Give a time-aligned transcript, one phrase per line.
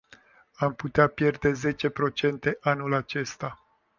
[0.53, 3.59] Am putea pierde zece procente anul acesta.